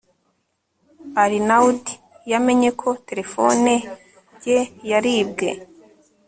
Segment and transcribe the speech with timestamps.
[1.23, 1.81] arnaud
[2.31, 3.73] yamenye ko terefone
[4.49, 5.49] ye yaribwe